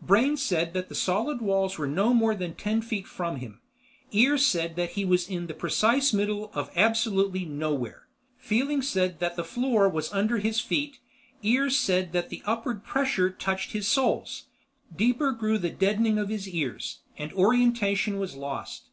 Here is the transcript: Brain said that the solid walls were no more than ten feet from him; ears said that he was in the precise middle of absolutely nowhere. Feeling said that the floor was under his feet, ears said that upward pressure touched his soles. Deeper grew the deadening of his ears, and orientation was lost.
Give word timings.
Brain 0.00 0.36
said 0.36 0.74
that 0.74 0.88
the 0.88 0.94
solid 0.94 1.40
walls 1.42 1.76
were 1.76 1.88
no 1.88 2.14
more 2.14 2.36
than 2.36 2.54
ten 2.54 2.80
feet 2.82 3.04
from 3.04 3.38
him; 3.38 3.60
ears 4.12 4.46
said 4.46 4.76
that 4.76 4.90
he 4.90 5.04
was 5.04 5.28
in 5.28 5.48
the 5.48 5.54
precise 5.54 6.12
middle 6.12 6.52
of 6.54 6.70
absolutely 6.76 7.44
nowhere. 7.44 8.06
Feeling 8.38 8.80
said 8.80 9.18
that 9.18 9.34
the 9.34 9.42
floor 9.42 9.88
was 9.88 10.12
under 10.12 10.38
his 10.38 10.60
feet, 10.60 11.00
ears 11.42 11.76
said 11.76 12.12
that 12.12 12.30
upward 12.44 12.84
pressure 12.84 13.28
touched 13.30 13.72
his 13.72 13.88
soles. 13.88 14.44
Deeper 14.94 15.32
grew 15.32 15.58
the 15.58 15.70
deadening 15.70 16.16
of 16.16 16.28
his 16.28 16.48
ears, 16.48 17.00
and 17.18 17.32
orientation 17.32 18.20
was 18.20 18.36
lost. 18.36 18.84